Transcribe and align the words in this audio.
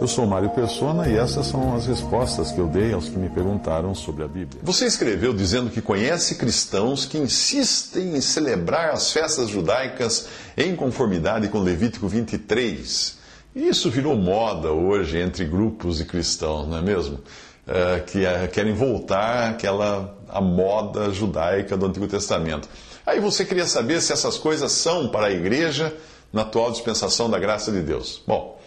Eu 0.00 0.06
sou 0.06 0.24
Mário 0.26 0.50
Persona 0.50 1.08
e 1.08 1.16
essas 1.16 1.46
são 1.46 1.74
as 1.74 1.86
respostas 1.86 2.52
que 2.52 2.58
eu 2.60 2.68
dei 2.68 2.92
aos 2.92 3.08
que 3.08 3.18
me 3.18 3.28
perguntaram 3.28 3.96
sobre 3.96 4.22
a 4.22 4.28
Bíblia. 4.28 4.60
Você 4.62 4.86
escreveu 4.86 5.32
dizendo 5.32 5.70
que 5.70 5.82
conhece 5.82 6.36
cristãos 6.36 7.04
que 7.04 7.18
insistem 7.18 8.16
em 8.16 8.20
celebrar 8.20 8.90
as 8.90 9.12
festas 9.12 9.48
judaicas 9.48 10.28
em 10.56 10.76
conformidade 10.76 11.48
com 11.48 11.58
Levítico 11.58 12.06
23. 12.06 13.18
E 13.56 13.66
isso 13.66 13.90
virou 13.90 14.14
moda 14.14 14.70
hoje 14.70 15.18
entre 15.18 15.44
grupos 15.44 15.96
de 15.96 16.04
cristãos, 16.04 16.68
não 16.68 16.78
é 16.78 16.82
mesmo? 16.82 17.18
É, 17.66 17.98
que 17.98 18.24
é, 18.24 18.46
querem 18.46 18.74
voltar 18.74 19.50
àquela 19.50 20.16
a 20.28 20.40
moda 20.40 21.10
judaica 21.12 21.76
do 21.76 21.86
Antigo 21.86 22.06
Testamento. 22.06 22.68
Aí 23.04 23.18
você 23.18 23.44
queria 23.44 23.66
saber 23.66 24.00
se 24.00 24.12
essas 24.12 24.38
coisas 24.38 24.70
são 24.70 25.08
para 25.08 25.26
a 25.26 25.32
igreja 25.32 25.92
na 26.32 26.42
atual 26.42 26.70
dispensação 26.70 27.28
da 27.28 27.38
graça 27.38 27.72
de 27.72 27.80
Deus. 27.80 28.22
Bom, 28.26 28.57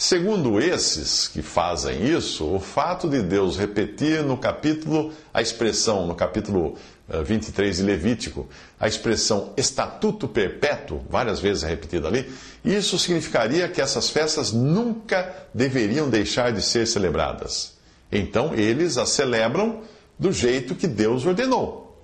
Segundo 0.00 0.60
esses 0.60 1.26
que 1.26 1.42
fazem 1.42 2.06
isso, 2.16 2.46
o 2.54 2.60
fato 2.60 3.08
de 3.10 3.20
Deus 3.20 3.58
repetir 3.58 4.22
no 4.22 4.38
capítulo, 4.38 5.12
a 5.34 5.42
expressão, 5.42 6.06
no 6.06 6.14
capítulo 6.14 6.76
23 7.24 7.68
eh, 7.68 7.82
de 7.82 7.84
Levítico, 7.84 8.48
a 8.78 8.86
expressão 8.86 9.52
estatuto 9.56 10.28
perpétuo, 10.28 11.04
várias 11.10 11.40
vezes 11.40 11.64
repetida 11.64 12.06
ali, 12.06 12.32
isso 12.64 12.96
significaria 12.96 13.68
que 13.68 13.80
essas 13.80 14.08
festas 14.08 14.52
nunca 14.52 15.34
deveriam 15.52 16.08
deixar 16.08 16.52
de 16.52 16.62
ser 16.62 16.86
celebradas. 16.86 17.76
Então 18.12 18.54
eles 18.54 18.98
as 18.98 19.08
celebram 19.08 19.80
do 20.16 20.30
jeito 20.30 20.76
que 20.76 20.86
Deus 20.86 21.26
ordenou. 21.26 22.00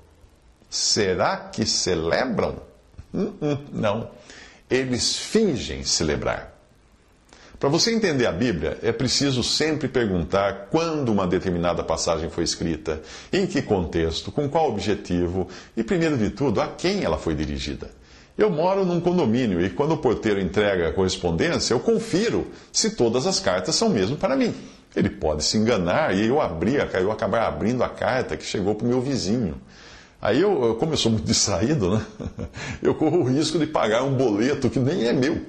Será 0.68 1.36
que 1.36 1.64
celebram? 1.64 2.56
Hum, 3.14 3.32
hum, 3.40 3.58
não. 3.72 4.10
Eles 4.68 5.16
fingem 5.16 5.84
celebrar. 5.84 6.53
Para 7.58 7.68
você 7.68 7.94
entender 7.94 8.26
a 8.26 8.32
Bíblia, 8.32 8.78
é 8.82 8.92
preciso 8.92 9.42
sempre 9.42 9.88
perguntar 9.88 10.68
quando 10.70 11.10
uma 11.10 11.26
determinada 11.26 11.82
passagem 11.84 12.28
foi 12.28 12.44
escrita, 12.44 13.00
em 13.32 13.46
que 13.46 13.62
contexto, 13.62 14.32
com 14.32 14.48
qual 14.48 14.68
objetivo 14.68 15.48
e, 15.76 15.82
primeiro 15.84 16.18
de 16.18 16.30
tudo, 16.30 16.60
a 16.60 16.68
quem 16.68 17.04
ela 17.04 17.16
foi 17.16 17.34
dirigida. 17.34 17.90
Eu 18.36 18.50
moro 18.50 18.84
num 18.84 19.00
condomínio 19.00 19.64
e 19.64 19.70
quando 19.70 19.92
o 19.92 19.98
porteiro 19.98 20.40
entrega 20.40 20.88
a 20.88 20.92
correspondência, 20.92 21.72
eu 21.72 21.78
confiro 21.78 22.48
se 22.72 22.90
todas 22.90 23.26
as 23.26 23.38
cartas 23.38 23.76
são 23.76 23.88
mesmo 23.88 24.16
para 24.16 24.36
mim. 24.36 24.52
Ele 24.94 25.08
pode 25.08 25.44
se 25.44 25.56
enganar 25.56 26.16
e 26.16 26.26
eu 26.26 26.40
abrir, 26.40 26.86
eu 26.94 27.12
acabar 27.12 27.46
abrindo 27.46 27.84
a 27.84 27.88
carta 27.88 28.36
que 28.36 28.44
chegou 28.44 28.74
para 28.74 28.84
o 28.84 28.88
meu 28.88 29.00
vizinho. 29.00 29.60
Aí 30.20 30.40
eu, 30.40 30.76
como 30.80 30.92
eu 30.92 30.96
sou 30.96 31.12
muito 31.12 31.26
distraído, 31.26 31.96
né? 31.96 32.06
Eu 32.82 32.94
corro 32.94 33.18
o 33.18 33.24
risco 33.24 33.58
de 33.58 33.66
pagar 33.66 34.02
um 34.04 34.14
boleto 34.14 34.70
que 34.70 34.78
nem 34.78 35.06
é 35.06 35.12
meu. 35.12 35.42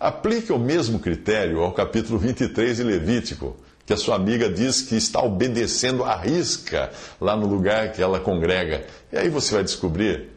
Aplique 0.00 0.50
o 0.50 0.58
mesmo 0.58 0.98
critério 0.98 1.60
ao 1.60 1.72
capítulo 1.72 2.18
23 2.18 2.78
de 2.78 2.82
Levítico, 2.82 3.54
que 3.84 3.92
a 3.92 3.98
sua 3.98 4.16
amiga 4.16 4.48
diz 4.48 4.80
que 4.80 4.96
está 4.96 5.20
obedecendo 5.20 6.04
à 6.04 6.16
risca 6.16 6.90
lá 7.20 7.36
no 7.36 7.46
lugar 7.46 7.92
que 7.92 8.00
ela 8.00 8.18
congrega. 8.18 8.86
E 9.12 9.18
aí 9.18 9.28
você 9.28 9.52
vai 9.52 9.62
descobrir 9.62 10.30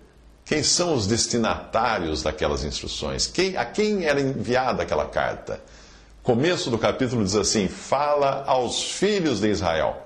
quem 0.44 0.62
são 0.62 0.94
os 0.94 1.08
destinatários 1.08 2.22
daquelas 2.22 2.66
instruções, 2.66 3.26
quem, 3.26 3.56
a 3.56 3.64
quem 3.64 4.04
era 4.04 4.20
enviada 4.20 4.84
aquela 4.84 5.06
carta. 5.06 5.62
Começo 6.22 6.70
do 6.70 6.78
capítulo 6.78 7.24
diz 7.24 7.36
assim: 7.36 7.70
Fala 7.70 8.44
aos 8.46 8.84
filhos 8.84 9.40
de 9.40 9.48
Israel. 9.50 10.04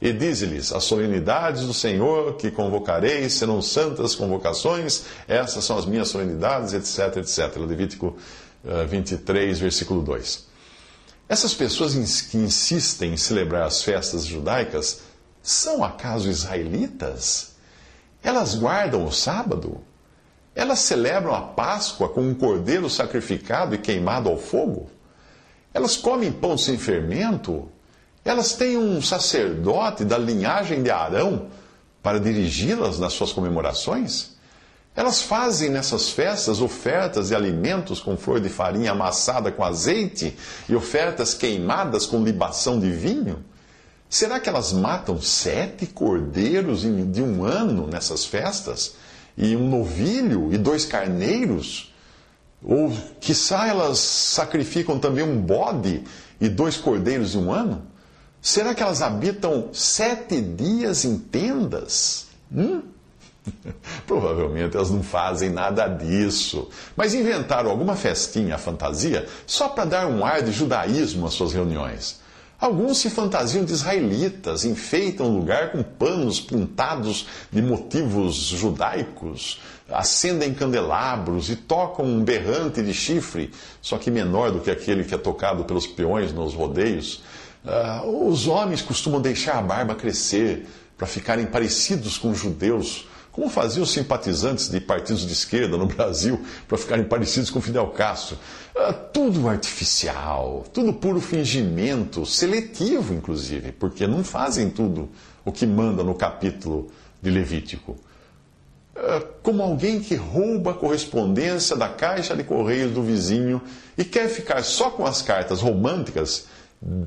E 0.00 0.12
diz-lhes: 0.14 0.72
As 0.72 0.84
solenidades 0.84 1.66
do 1.66 1.74
Senhor 1.74 2.36
que 2.36 2.50
convocarei 2.50 3.28
serão 3.28 3.60
santas 3.60 4.14
convocações, 4.14 5.04
essas 5.28 5.62
são 5.62 5.76
as 5.76 5.84
minhas 5.84 6.08
solenidades, 6.08 6.72
etc, 6.72 7.18
etc. 7.18 7.56
Levítico 7.58 8.16
23, 8.88 9.58
eh, 9.58 9.60
versículo 9.60 10.02
2. 10.02 10.46
Essas 11.28 11.54
pessoas 11.54 11.94
que 12.22 12.36
insistem 12.36 13.14
em 13.14 13.16
celebrar 13.16 13.66
as 13.66 13.82
festas 13.82 14.24
judaicas 14.24 15.02
são 15.42 15.84
acaso 15.84 16.28
israelitas? 16.28 17.54
Elas 18.22 18.54
guardam 18.54 19.04
o 19.04 19.12
sábado? 19.12 19.80
Elas 20.54 20.80
celebram 20.80 21.34
a 21.34 21.42
Páscoa 21.42 22.08
com 22.08 22.22
um 22.22 22.34
cordeiro 22.34 22.88
sacrificado 22.88 23.74
e 23.74 23.78
queimado 23.78 24.28
ao 24.28 24.38
fogo? 24.38 24.90
Elas 25.72 25.96
comem 25.96 26.32
pão 26.32 26.56
sem 26.56 26.78
fermento? 26.78 27.68
Elas 28.24 28.54
têm 28.54 28.78
um 28.78 29.02
sacerdote 29.02 30.04
da 30.04 30.16
linhagem 30.16 30.82
de 30.82 30.90
Arão 30.90 31.48
para 32.02 32.20
dirigi-las 32.20 32.98
nas 32.98 33.12
suas 33.12 33.32
comemorações? 33.32 34.33
Elas 34.96 35.22
fazem 35.22 35.70
nessas 35.70 36.10
festas 36.10 36.60
ofertas 36.60 37.28
de 37.28 37.34
alimentos 37.34 38.00
com 38.00 38.16
flor 38.16 38.40
de 38.40 38.48
farinha 38.48 38.92
amassada 38.92 39.50
com 39.50 39.64
azeite 39.64 40.36
e 40.68 40.74
ofertas 40.74 41.34
queimadas 41.34 42.06
com 42.06 42.22
libação 42.22 42.78
de 42.78 42.90
vinho? 42.90 43.44
Será 44.08 44.38
que 44.38 44.48
elas 44.48 44.72
matam 44.72 45.20
sete 45.20 45.86
cordeiros 45.86 46.82
de 46.82 47.20
um 47.20 47.42
ano 47.42 47.88
nessas 47.88 48.24
festas? 48.24 48.94
E 49.36 49.56
um 49.56 49.68
novilho 49.68 50.54
e 50.54 50.58
dois 50.58 50.84
carneiros? 50.84 51.92
Ou, 52.62 52.96
quiçá, 53.20 53.66
elas 53.66 53.98
sacrificam 53.98 55.00
também 55.00 55.24
um 55.24 55.40
bode 55.40 56.04
e 56.40 56.48
dois 56.48 56.76
cordeiros 56.76 57.32
de 57.32 57.38
um 57.38 57.52
ano? 57.52 57.82
Será 58.40 58.72
que 58.72 58.82
elas 58.82 59.02
habitam 59.02 59.70
sete 59.72 60.40
dias 60.40 61.04
em 61.04 61.18
tendas? 61.18 62.26
Hum? 62.54 62.93
Provavelmente 64.06 64.76
elas 64.76 64.90
não 64.90 65.02
fazem 65.02 65.50
nada 65.50 65.86
disso, 65.86 66.68
mas 66.96 67.14
inventaram 67.14 67.70
alguma 67.70 67.96
festinha, 67.96 68.58
fantasia, 68.58 69.26
só 69.46 69.68
para 69.68 69.84
dar 69.84 70.06
um 70.06 70.24
ar 70.24 70.42
de 70.42 70.52
judaísmo 70.52 71.26
às 71.26 71.34
suas 71.34 71.52
reuniões. 71.52 72.22
Alguns 72.58 72.98
se 72.98 73.10
fantasiam 73.10 73.64
de 73.64 73.72
israelitas, 73.72 74.64
enfeitam 74.64 75.26
o 75.26 75.36
lugar 75.36 75.72
com 75.72 75.82
panos 75.82 76.40
pintados 76.40 77.26
de 77.50 77.60
motivos 77.60 78.36
judaicos, 78.36 79.60
acendem 79.90 80.54
candelabros 80.54 81.50
e 81.50 81.56
tocam 81.56 82.06
um 82.06 82.24
berrante 82.24 82.80
de 82.80 82.94
chifre, 82.94 83.50
só 83.82 83.98
que 83.98 84.10
menor 84.10 84.50
do 84.50 84.60
que 84.60 84.70
aquele 84.70 85.04
que 85.04 85.14
é 85.14 85.18
tocado 85.18 85.64
pelos 85.64 85.86
peões 85.86 86.32
nos 86.32 86.54
rodeios. 86.54 87.22
Uh, 87.64 88.28
os 88.30 88.46
homens 88.46 88.80
costumam 88.80 89.20
deixar 89.20 89.58
a 89.58 89.62
barba 89.62 89.94
crescer 89.94 90.66
para 90.96 91.06
ficarem 91.06 91.46
parecidos 91.46 92.16
com 92.16 92.30
os 92.30 92.38
judeus 92.38 93.06
como 93.34 93.48
faziam 93.50 93.82
os 93.82 93.90
simpatizantes 93.90 94.68
de 94.68 94.80
partidos 94.80 95.26
de 95.26 95.32
esquerda 95.32 95.76
no 95.76 95.86
Brasil 95.86 96.40
para 96.68 96.78
ficarem 96.78 97.04
parecidos 97.04 97.50
com 97.50 97.60
Fidel 97.60 97.88
Castro. 97.88 98.38
Ah, 98.76 98.92
tudo 98.92 99.48
artificial, 99.48 100.64
tudo 100.72 100.92
puro 100.92 101.20
fingimento, 101.20 102.24
seletivo, 102.24 103.12
inclusive, 103.12 103.72
porque 103.72 104.06
não 104.06 104.22
fazem 104.22 104.70
tudo 104.70 105.08
o 105.44 105.50
que 105.50 105.66
manda 105.66 106.04
no 106.04 106.14
capítulo 106.14 106.92
de 107.20 107.28
Levítico. 107.28 107.96
Ah, 108.94 109.20
como 109.42 109.64
alguém 109.64 109.98
que 109.98 110.14
rouba 110.14 110.70
a 110.70 110.74
correspondência 110.74 111.74
da 111.74 111.88
caixa 111.88 112.36
de 112.36 112.44
correios 112.44 112.92
do 112.92 113.02
vizinho 113.02 113.60
e 113.98 114.04
quer 114.04 114.28
ficar 114.28 114.62
só 114.62 114.90
com 114.90 115.04
as 115.04 115.22
cartas 115.22 115.60
românticas 115.60 116.46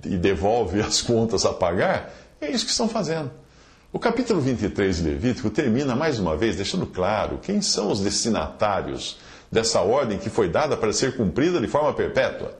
e 0.04 0.18
devolve 0.18 0.82
as 0.84 1.02
contas 1.02 1.46
a 1.46 1.54
pagar, 1.54 2.14
é 2.42 2.52
isso 2.52 2.66
que 2.66 2.72
estão 2.72 2.90
fazendo. 2.90 3.32
O 3.92 4.00
capítulo 4.00 4.42
23 4.42 4.98
de 4.98 5.04
Levítico 5.04 5.50
termina 5.50 5.96
mais 5.96 6.20
uma 6.20 6.36
vez 6.36 6.58
deixando 6.58 6.86
claro 6.86 7.40
quem 7.42 7.62
são 7.62 7.90
os 7.90 8.02
destinatários 8.02 9.18
dessa 9.50 9.80
ordem 9.80 10.18
que 10.18 10.30
foi 10.30 10.50
dada 10.50 10.76
para 10.76 10.92
ser 10.92 11.16
cumprida 11.16 11.62
de 11.62 11.68
forma 11.68 11.94
perpétua, 11.94 12.54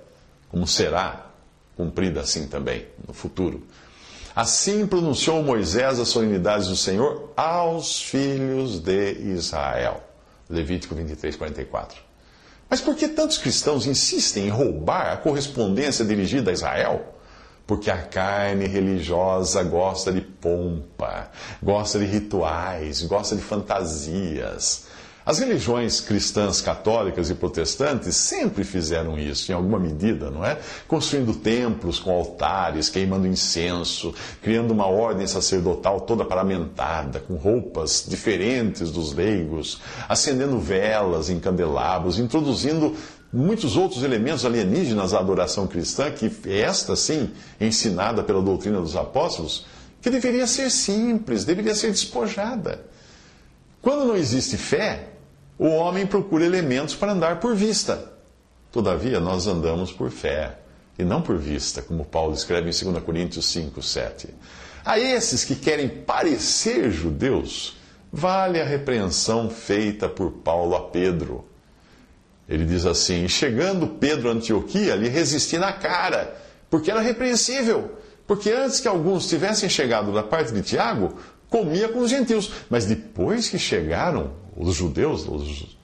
como 0.48 0.66
será 0.66 1.28
cumprida 1.76 2.22
assim 2.22 2.48
também 2.48 2.88
no 3.06 3.14
futuro. 3.14 3.62
Assim 4.34 4.88
pronunciou 4.88 5.44
Moisés 5.44 6.00
as 6.00 6.08
solenidades 6.08 6.70
do 6.70 6.78
Senhor 6.78 7.34
aos 7.36 8.02
filhos 8.02 8.80
de 8.80 9.12
Israel. 9.34 10.02
Levítico 10.50 10.96
23, 10.96 11.36
44. 11.36 12.02
Mas 12.70 12.80
por 12.80 12.96
que 12.96 13.06
tantos 13.06 13.38
cristãos 13.38 13.86
insistem 13.86 14.46
em 14.46 14.50
roubar 14.50 15.12
a 15.12 15.18
correspondência 15.18 16.06
dirigida 16.06 16.52
a 16.52 16.54
Israel? 16.54 17.17
Porque 17.68 17.92
a 17.92 17.98
carne 17.98 18.66
religiosa 18.66 19.62
gosta 19.62 20.12
de 20.12 20.22
pompa, 20.22 21.30
gosta 21.62 22.00
de 22.00 22.06
rituais, 22.06 23.02
gosta 23.02 23.36
de 23.36 23.42
fantasias. 23.42 24.88
As 25.28 25.40
religiões 25.40 26.00
cristãs, 26.00 26.62
católicas 26.62 27.30
e 27.30 27.36
protestantes 27.36 28.16
sempre 28.16 28.64
fizeram 28.64 29.20
isso, 29.20 29.52
em 29.52 29.56
alguma 29.56 29.78
medida, 29.78 30.32
não 30.32 30.46
é? 30.46 30.58
Construindo 30.88 31.34
templos 31.34 32.00
com 32.00 32.12
altares, 32.12 32.88
queimando 32.88 33.28
incenso, 33.28 34.16
criando 34.42 34.72
uma 34.72 34.86
ordem 34.88 35.28
sacerdotal 35.28 36.00
toda 36.00 36.24
paramentada, 36.24 37.20
com 37.20 37.36
roupas 37.36 38.06
diferentes 38.08 38.90
dos 38.90 39.12
leigos, 39.12 39.82
acendendo 40.08 40.62
velas 40.62 41.30
em 41.30 41.42
candelabros, 41.42 42.20
introduzindo 42.20 42.96
muitos 43.32 43.76
outros 43.76 44.04
elementos 44.04 44.46
alienígenas 44.46 45.14
à 45.14 45.20
adoração 45.20 45.68
cristã, 45.68 46.12
que 46.12 46.32
esta, 46.50 46.96
sim, 46.96 47.32
ensinada 47.60 48.24
pela 48.24 48.42
doutrina 48.42 48.80
dos 48.80 48.96
apóstolos, 48.96 49.66
que 50.02 50.10
deveria 50.10 50.48
ser 50.48 50.70
simples, 50.70 51.44
deveria 51.44 51.76
ser 51.76 51.92
despojada. 51.92 52.86
Quando 53.82 54.06
não 54.06 54.16
existe 54.16 54.58
fé, 54.58 55.10
o 55.58 55.68
homem 55.68 56.06
procura 56.06 56.46
elementos 56.46 56.96
para 56.96 57.14
andar 57.14 57.40
por 57.40 57.56
vista. 57.56 58.12
Todavia, 58.72 59.20
nós 59.20 59.48
andamos 59.48 59.92
por 59.92 60.12
fé 60.12 60.60
e 61.00 61.04
não 61.04 61.22
por 61.22 61.38
vista, 61.38 61.82
como 61.82 62.06
Paulo 62.06 62.34
escreve 62.34 62.70
em 62.70 62.92
2 62.92 63.04
Coríntios 63.04 63.46
5, 63.46 63.82
7. 63.82 64.30
A 64.84 65.00
esses 65.00 65.44
que 65.44 65.56
querem 65.56 65.90
parecer 65.90 66.92
judeus, 66.92 67.76
vale 68.12 68.62
a 68.62 68.66
repreensão 68.66 69.50
feita 69.50 70.08
por 70.08 70.32
Paulo 70.32 70.76
a 70.76 70.82
Pedro. 70.90 71.46
Ele 72.48 72.66
diz 72.66 72.86
assim: 72.86 73.28
Chegando 73.28 73.88
Pedro 73.88 74.30
a 74.30 74.34
Antioquia, 74.34 74.96
lhe 74.96 75.10
resisti 75.10 75.58
na 75.58 75.74
cara, 75.74 76.36
porque 76.70 76.90
era 76.90 77.02
repreensível. 77.02 77.98
Porque 78.26 78.52
antes 78.52 78.80
que 78.80 78.88
alguns 78.88 79.28
tivessem 79.28 79.70
chegado 79.70 80.14
da 80.14 80.22
parte 80.22 80.52
de 80.52 80.62
Tiago, 80.62 81.16
comia 81.50 81.88
com 81.90 82.00
os 82.00 82.10
gentios. 82.10 82.52
Mas 82.70 82.86
depois 82.86 83.50
que 83.50 83.58
chegaram 83.58 84.32
os 84.56 84.76
judeus, 84.76 85.26
os 85.28 85.78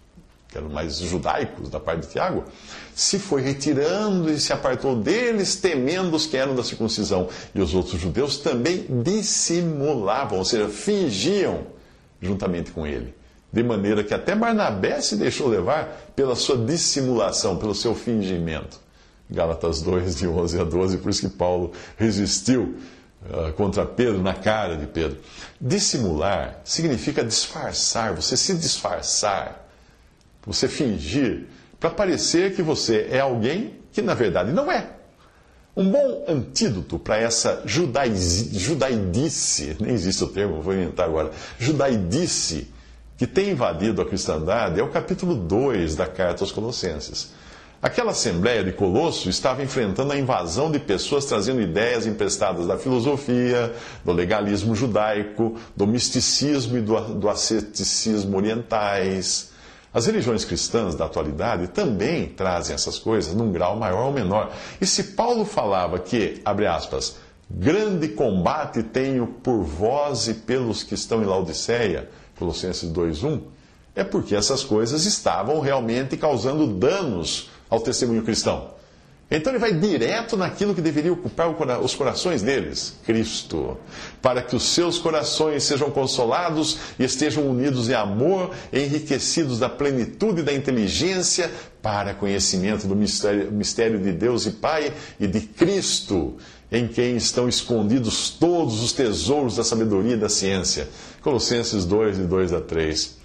que 0.50 0.57
eram 0.57 0.69
mais 0.69 0.98
judaicos 0.98 1.68
da 1.69 1.80
parte 1.80 2.01
de 2.01 2.12
Tiago, 2.13 2.44
se 2.94 3.18
foi 3.18 3.42
retirando 3.42 4.30
e 4.30 4.39
se 4.39 4.54
apartou 4.54 4.95
deles, 4.95 5.56
temendo 5.56 6.16
os 6.16 6.27
que 6.27 6.38
eram 6.38 6.54
da 6.54 6.63
circuncisão. 6.63 7.27
E 7.56 7.59
os 7.59 7.74
outros 7.74 8.00
judeus 8.00 8.38
também 8.38 8.86
dissimulavam, 9.04 10.38
ou 10.38 10.45
seja, 10.45 10.69
fingiam 10.69 11.66
juntamente 12.21 12.71
com 12.71 12.86
ele. 12.86 13.16
De 13.54 13.62
maneira 13.62 14.04
que 14.04 14.16
até 14.16 14.36
Barnabé 14.36 15.00
se 15.00 15.16
deixou 15.16 15.48
levar 15.48 16.12
pela 16.16 16.36
sua 16.36 16.58
dissimulação, 16.58 17.56
pelo 17.58 17.76
seu 17.76 17.94
fingimento. 17.94 18.82
Gálatas 19.30 19.80
2, 19.84 20.16
de 20.16 20.28
11 20.28 20.60
a 20.60 20.64
12, 20.64 20.98
por 20.98 21.12
isso 21.12 21.30
que 21.30 21.30
Paulo 21.30 21.72
resistiu 21.96 22.76
uh, 23.30 23.54
contra 23.54 23.86
Pedro, 23.86 24.24
na 24.24 24.34
cara 24.34 24.76
de 24.76 24.88
Pedro. 24.88 25.20
Dissimular 25.62 26.62
significa 26.64 27.24
disfarçar, 27.24 28.16
você 28.16 28.36
se 28.36 28.56
disfarçar, 28.56 29.70
você 30.44 30.68
fingir, 30.68 31.46
para 31.80 31.92
parecer 31.92 32.56
que 32.56 32.64
você 32.64 33.08
é 33.12 33.20
alguém 33.20 33.76
que 33.92 34.02
na 34.02 34.16
verdade 34.16 34.52
não 34.52 34.72
é. 34.72 34.90
Um 35.78 35.92
bom 35.92 36.26
antídoto 36.28 36.98
para 36.98 37.18
essa 37.18 37.62
judaidice, 37.66 38.48
nem 39.80 39.92
existe 39.92 40.24
o 40.24 40.28
termo, 40.28 40.60
vou 40.62 40.74
inventar 40.74 41.08
agora, 41.08 41.32
judaidice 41.60 42.73
que 43.24 43.28
tem 43.28 43.52
invadido 43.52 44.02
a 44.02 44.06
cristandade 44.06 44.81
é 44.81 44.84
o 44.84 44.90
capítulo 44.90 45.34
2 45.34 45.96
da 45.96 46.06
carta 46.06 46.44
aos 46.44 46.52
Colossenses. 46.52 47.31
Aquela 47.81 48.12
assembleia 48.12 48.66
de 48.66 48.74
Colosso 48.74 49.30
estava 49.30 49.64
enfrentando 49.64 50.12
a 50.12 50.18
invasão 50.18 50.70
de 50.70 50.78
pessoas 50.78 51.24
trazendo 51.24 51.62
ideias 51.62 52.06
emprestadas 52.06 52.68
da 52.68 52.78
filosofia, 52.78 53.74
do 54.04 54.12
legalismo 54.12 54.75
judaico, 54.75 55.58
do 55.74 55.88
misticismo 55.88 56.78
e 56.78 56.81
do, 56.81 57.00
do 57.14 57.30
asceticismo 57.30 58.36
orientais. 58.36 59.52
As 59.94 60.06
religiões 60.06 60.44
cristãs 60.44 60.94
da 60.94 61.06
atualidade 61.06 61.69
também 61.69 62.28
trazem 62.28 62.76
essas 62.76 63.00
coisas 63.00 63.34
num 63.34 63.54
grau 63.54 63.78
maior 63.78 64.08
ou 64.08 64.12
menor. 64.12 64.52
E 64.81 64.86
se 64.86 65.02
Paulo 65.14 65.46
falava 65.46 65.98
que, 65.98 66.42
abre 66.44 66.68
aspas, 66.68 67.16
grande 67.50 68.10
combate 68.10 68.84
tenho 68.84 69.28
por 69.28 69.64
vós 69.64 70.28
e 70.28 70.34
pelos 70.34 70.84
que 70.84 70.94
estão 70.94 71.24
em 71.24 71.26
Laodiceia, 71.26 72.10
Colossenses 72.38 72.89
2:1, 72.89 73.41
é 73.95 74.03
porque 74.03 74.35
essas 74.35 74.63
coisas 74.63 75.06
estavam 75.06 75.59
realmente 75.59 76.18
causando 76.18 76.68
danos 76.68 77.50
ao 77.69 77.80
testemunho 77.80 78.24
cristão. 78.24 78.74
Então 79.31 79.51
ele 79.51 79.59
vai 79.59 79.74
direto 79.74 80.38
naquilo 80.38 80.75
que 80.75 80.81
deveria 80.81 81.12
ocupar 81.12 81.50
os 81.81 81.95
corações 81.95 82.44
deles, 82.44 83.00
Cristo, 83.03 83.77
para 84.21 84.44
que 84.44 84.56
os 84.56 84.63
seus 84.63 85.00
corações 85.00 85.63
sejam 85.63 85.89
consolados 85.89 86.77
e 87.00 87.03
estejam 87.03 87.50
unidos 87.50 87.89
em 87.89 87.95
amor, 87.95 88.51
enriquecidos 88.71 89.57
da 89.57 89.68
plenitude 89.68 90.44
da 90.44 90.53
inteligência, 90.53 91.50
para 91.81 92.13
conhecimento 92.13 92.88
do 92.88 92.95
mistério, 92.95 93.51
mistério 93.51 94.00
de 94.00 94.12
Deus 94.12 94.45
e 94.45 94.51
Pai 94.51 94.94
e 95.19 95.25
de 95.25 95.41
Cristo, 95.41 96.38
em 96.74 96.88
quem 96.88 97.16
estão 97.16 97.48
escondidos 97.48 98.31
todos 98.31 98.81
os 98.81 98.92
tesouros 98.92 99.58
da 99.58 99.64
sabedoria 99.64 100.14
e 100.14 100.18
da 100.18 100.28
ciência. 100.28 100.90
Colossenses 101.22 101.86
2, 101.86 102.18
de 102.18 102.24
2 102.24 102.52
a 102.52 102.60
3. 102.60 103.16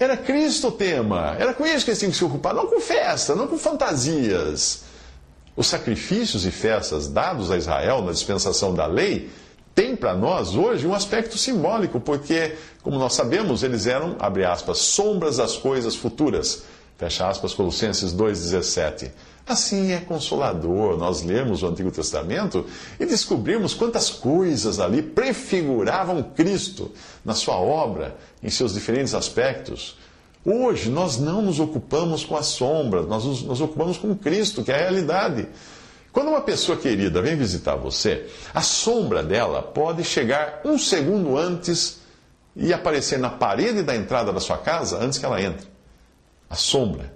Era 0.00 0.16
Cristo 0.16 0.68
o 0.68 0.72
tema. 0.72 1.36
Era 1.38 1.52
com 1.52 1.66
isso 1.66 1.84
que 1.84 1.90
eles 1.90 1.98
tinham 1.98 2.10
que 2.10 2.16
se 2.16 2.24
ocupar, 2.24 2.54
não 2.54 2.66
com 2.66 2.80
festa, 2.80 3.34
não 3.34 3.46
com 3.46 3.58
fantasias. 3.58 4.84
Os 5.54 5.66
sacrifícios 5.66 6.46
e 6.46 6.50
festas 6.50 7.06
dados 7.06 7.50
a 7.50 7.58
Israel 7.58 8.00
na 8.00 8.10
dispensação 8.10 8.74
da 8.74 8.86
lei 8.86 9.28
têm 9.74 9.94
para 9.94 10.14
nós 10.14 10.56
hoje 10.56 10.86
um 10.86 10.94
aspecto 10.94 11.36
simbólico, 11.36 12.00
porque, 12.00 12.54
como 12.82 12.98
nós 12.98 13.12
sabemos, 13.12 13.62
eles 13.62 13.86
eram, 13.86 14.16
abre 14.18 14.46
aspas, 14.46 14.78
sombras 14.78 15.36
das 15.36 15.58
coisas 15.58 15.94
futuras. 15.94 16.62
Fecha 16.96 17.28
aspas, 17.28 17.52
Colossenses 17.52 18.14
2,17. 18.14 19.10
Assim 19.46 19.92
é 19.92 20.00
consolador 20.00 20.96
nós 20.96 21.22
lermos 21.22 21.62
o 21.62 21.66
Antigo 21.66 21.90
Testamento 21.90 22.64
e 22.98 23.04
descobrirmos 23.04 23.74
quantas 23.74 24.08
coisas 24.08 24.80
ali 24.80 25.02
prefiguravam 25.02 26.22
Cristo 26.22 26.90
na 27.22 27.34
sua 27.34 27.56
obra, 27.56 28.16
em 28.42 28.48
seus 28.48 28.72
diferentes 28.72 29.14
aspectos. 29.14 29.98
Hoje 30.42 30.88
nós 30.88 31.18
não 31.18 31.42
nos 31.42 31.60
ocupamos 31.60 32.24
com 32.24 32.36
a 32.36 32.42
sombra, 32.42 33.02
nós 33.02 33.24
nos, 33.24 33.42
nos 33.42 33.60
ocupamos 33.60 33.98
com 33.98 34.14
Cristo, 34.16 34.64
que 34.64 34.72
é 34.72 34.76
a 34.76 34.78
realidade. 34.78 35.46
Quando 36.10 36.28
uma 36.28 36.40
pessoa 36.40 36.78
querida 36.78 37.20
vem 37.20 37.36
visitar 37.36 37.76
você, 37.76 38.26
a 38.54 38.62
sombra 38.62 39.22
dela 39.22 39.60
pode 39.60 40.04
chegar 40.04 40.62
um 40.64 40.78
segundo 40.78 41.36
antes 41.36 42.00
e 42.56 42.72
aparecer 42.72 43.18
na 43.18 43.30
parede 43.30 43.82
da 43.82 43.94
entrada 43.94 44.32
da 44.32 44.40
sua 44.40 44.56
casa 44.56 44.98
antes 44.98 45.18
que 45.18 45.26
ela 45.26 45.42
entre. 45.42 45.66
A 46.48 46.54
sombra. 46.54 47.12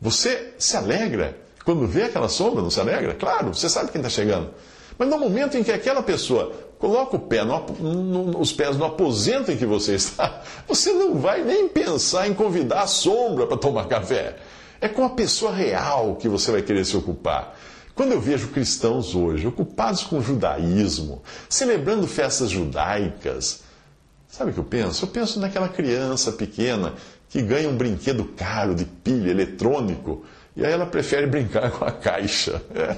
Você 0.00 0.54
se 0.58 0.76
alegra 0.76 1.43
quando 1.64 1.86
vê 1.86 2.04
aquela 2.04 2.28
sombra, 2.28 2.62
não 2.62 2.70
se 2.70 2.80
alegra? 2.80 3.14
Claro, 3.14 3.54
você 3.54 3.68
sabe 3.68 3.90
quem 3.90 4.00
está 4.00 4.10
chegando. 4.10 4.50
Mas 4.98 5.08
no 5.08 5.18
momento 5.18 5.56
em 5.56 5.64
que 5.64 5.72
aquela 5.72 6.02
pessoa 6.02 6.52
coloca 6.78 7.18
pé 7.18 7.42
no, 7.44 7.60
no, 7.80 8.40
os 8.40 8.52
pés 8.52 8.76
no 8.76 8.84
aposento 8.84 9.50
em 9.50 9.56
que 9.56 9.66
você 9.66 9.94
está, 9.96 10.42
você 10.68 10.92
não 10.92 11.14
vai 11.14 11.42
nem 11.42 11.68
pensar 11.68 12.28
em 12.28 12.34
convidar 12.34 12.82
a 12.82 12.86
sombra 12.86 13.46
para 13.46 13.56
tomar 13.56 13.88
café. 13.88 14.36
É 14.80 14.88
com 14.88 15.04
a 15.04 15.10
pessoa 15.10 15.52
real 15.52 16.16
que 16.16 16.28
você 16.28 16.52
vai 16.52 16.62
querer 16.62 16.84
se 16.84 16.96
ocupar. 16.96 17.58
Quando 17.94 18.12
eu 18.12 18.20
vejo 18.20 18.48
cristãos 18.48 19.14
hoje 19.14 19.46
ocupados 19.46 20.02
com 20.02 20.20
judaísmo, 20.20 21.22
celebrando 21.48 22.06
festas 22.06 22.50
judaicas, 22.50 23.62
sabe 24.28 24.50
o 24.50 24.54
que 24.54 24.60
eu 24.60 24.64
penso? 24.64 25.04
Eu 25.04 25.08
penso 25.08 25.40
naquela 25.40 25.68
criança 25.68 26.32
pequena 26.32 26.92
que 27.28 27.40
ganha 27.40 27.68
um 27.68 27.76
brinquedo 27.76 28.24
caro 28.36 28.74
de 28.74 28.84
pilha 28.84 29.30
eletrônico 29.30 30.24
e 30.56 30.64
aí 30.64 30.72
ela 30.72 30.86
prefere 30.86 31.26
brincar 31.28 31.70
com 31.70 31.84
a 31.84 31.92
caixa. 31.92 32.62
É. 32.74 32.96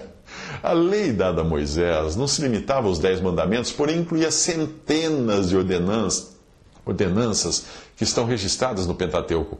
A 0.62 0.72
lei 0.72 1.12
dada 1.12 1.42
a 1.42 1.44
Moisés 1.44 2.16
não 2.16 2.26
se 2.26 2.42
limitava 2.42 2.88
aos 2.88 2.98
dez 2.98 3.20
mandamentos, 3.20 3.72
porém 3.72 4.00
incluía 4.00 4.30
centenas 4.30 5.48
de 5.48 5.56
ordenanças, 5.56 6.36
ordenanças 6.84 7.66
que 7.96 8.04
estão 8.04 8.25
registradas 8.25 8.86
no 8.86 8.94
Pentateuco. 8.94 9.58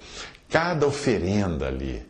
Cada 0.49 0.87
oferenda 0.87 1.67
ali 1.67 2.03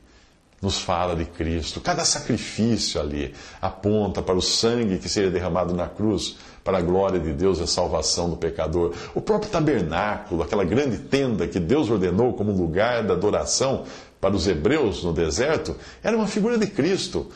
nos 0.61 0.79
fala 0.79 1.15
de 1.15 1.27
Cristo, 1.27 1.81
cada 1.81 2.05
sacrifício 2.05 3.01
ali 3.01 3.35
aponta 3.61 4.23
para 4.23 4.35
o 4.35 4.43
sangue 4.43 4.99
que 4.99 5.09
seria 5.09 5.31
derramado 5.31 5.75
na 5.75 5.87
cruz 5.87 6.37
para 6.67 6.79
a 6.79 6.83
glória 6.83 7.21
de 7.21 7.33
Deus 7.33 7.61
e 7.61 7.63
a 7.63 7.67
salvação 7.67 8.29
do 8.29 8.37
pecador. 8.37 8.93
O 9.15 9.21
próprio 9.21 9.49
tabernáculo, 9.49 10.43
aquela 10.43 10.65
grande 10.65 10.99
tenda 10.99 11.47
que 11.47 11.61
Deus 11.61 11.89
ordenou 11.89 12.33
como 12.33 12.51
lugar 12.51 13.05
da 13.05 13.15
adoração, 13.15 13.85
para 14.21 14.35
os 14.35 14.49
hebreus 14.49 15.05
no 15.05 15.13
deserto, 15.13 15.77
era 16.03 16.17
uma 16.17 16.27
figura 16.27 16.59
de 16.59 16.67
Cristo. 16.67 17.29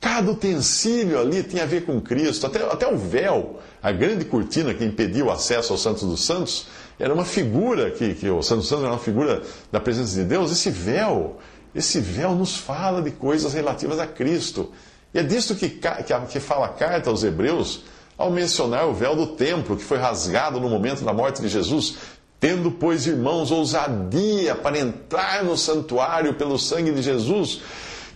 Cada 0.00 0.30
utensílio 0.30 1.20
ali 1.20 1.42
tinha 1.42 1.64
a 1.64 1.66
ver 1.66 1.84
com 1.84 2.00
Cristo, 2.00 2.46
até, 2.46 2.62
até 2.64 2.90
o 2.90 2.96
véu, 2.96 3.58
a 3.82 3.92
grande 3.92 4.24
cortina 4.24 4.72
que 4.72 4.84
impedia 4.84 5.24
o 5.24 5.30
acesso 5.30 5.72
ao 5.72 5.78
Santos 5.78 6.04
dos 6.04 6.24
Santos, 6.24 6.68
era 6.98 7.12
uma 7.12 7.26
figura, 7.26 7.90
que, 7.90 8.14
que 8.14 8.30
o 8.30 8.36
dos 8.36 8.46
Santos 8.46 8.72
era 8.72 8.92
uma 8.92 8.98
figura 8.98 9.42
da 9.70 9.80
presença 9.80 10.14
de 10.14 10.24
Deus. 10.24 10.50
Esse 10.50 10.70
véu, 10.70 11.36
esse 11.74 12.00
véu 12.00 12.34
nos 12.34 12.56
fala 12.56 13.02
de 13.02 13.10
coisas 13.10 13.52
relativas 13.52 13.98
a 13.98 14.06
Cristo. 14.06 14.72
E 15.12 15.18
é 15.18 15.22
disso 15.22 15.54
que, 15.54 15.68
que, 15.68 16.20
que 16.30 16.40
fala 16.40 16.66
a 16.66 16.70
carta 16.70 17.10
aos 17.10 17.22
Hebreus, 17.22 17.82
ao 18.18 18.30
mencionar 18.30 18.88
o 18.88 18.92
véu 18.92 19.14
do 19.14 19.28
templo, 19.28 19.76
que 19.76 19.84
foi 19.84 19.96
rasgado 19.96 20.58
no 20.58 20.68
momento 20.68 21.04
da 21.04 21.12
morte 21.12 21.40
de 21.40 21.48
Jesus. 21.48 21.96
Tendo, 22.40 22.72
pois, 22.72 23.06
irmãos, 23.06 23.50
ousadia 23.52 24.56
para 24.56 24.78
entrar 24.78 25.44
no 25.44 25.56
santuário 25.56 26.34
pelo 26.34 26.58
sangue 26.58 26.92
de 26.92 27.00
Jesus, 27.00 27.62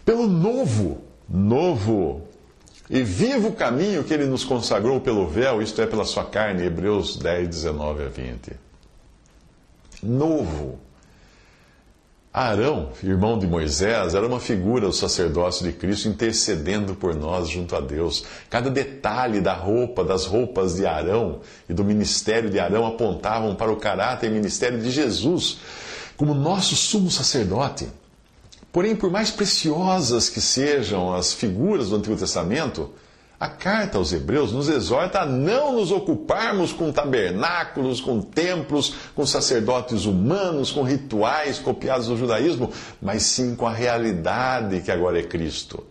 pelo 0.04 0.26
novo, 0.26 1.02
novo 1.28 2.22
e 2.90 3.02
vivo 3.02 3.52
caminho 3.52 4.04
que 4.04 4.12
ele 4.12 4.26
nos 4.26 4.44
consagrou 4.44 5.00
pelo 5.00 5.26
véu, 5.26 5.62
isto 5.62 5.80
é, 5.80 5.86
pela 5.86 6.04
sua 6.04 6.24
carne, 6.24 6.64
Hebreus 6.64 7.16
10, 7.16 7.48
19 7.48 8.04
a 8.04 8.08
20. 8.08 8.52
Novo 10.02 10.78
Arão, 12.32 12.88
irmão 13.02 13.38
de 13.38 13.46
Moisés, 13.46 14.14
era 14.14 14.26
uma 14.26 14.40
figura 14.40 14.86
do 14.86 14.92
sacerdócio 14.92 15.66
de 15.66 15.72
Cristo 15.72 16.08
intercedendo 16.08 16.94
por 16.94 17.14
nós 17.14 17.50
junto 17.50 17.76
a 17.76 17.80
Deus. 17.80 18.24
Cada 18.48 18.70
detalhe 18.70 19.38
da 19.38 19.52
roupa, 19.52 20.02
das 20.02 20.24
roupas 20.24 20.76
de 20.76 20.86
Arão 20.86 21.40
e 21.68 21.74
do 21.74 21.84
ministério 21.84 22.48
de 22.48 22.58
Arão 22.58 22.86
apontavam 22.86 23.54
para 23.54 23.70
o 23.70 23.76
caráter 23.76 24.28
e 24.28 24.34
ministério 24.34 24.80
de 24.80 24.90
Jesus 24.90 25.58
como 26.16 26.32
nosso 26.32 26.74
sumo 26.74 27.10
sacerdote. 27.10 27.88
Porém, 28.72 28.96
por 28.96 29.10
mais 29.10 29.30
preciosas 29.30 30.30
que 30.30 30.40
sejam 30.40 31.12
as 31.12 31.34
figuras 31.34 31.90
do 31.90 31.96
Antigo 31.96 32.16
Testamento, 32.16 32.90
a 33.42 33.48
carta 33.48 33.98
aos 33.98 34.12
Hebreus 34.12 34.52
nos 34.52 34.68
exorta 34.68 35.22
a 35.22 35.26
não 35.26 35.72
nos 35.72 35.90
ocuparmos 35.90 36.72
com 36.72 36.92
tabernáculos, 36.92 38.00
com 38.00 38.22
templos, 38.22 38.94
com 39.16 39.26
sacerdotes 39.26 40.04
humanos, 40.04 40.70
com 40.70 40.84
rituais 40.84 41.58
copiados 41.58 42.06
do 42.06 42.16
judaísmo, 42.16 42.70
mas 43.02 43.24
sim 43.24 43.56
com 43.56 43.66
a 43.66 43.72
realidade 43.72 44.80
que 44.82 44.92
agora 44.92 45.18
é 45.18 45.24
Cristo. 45.24 45.84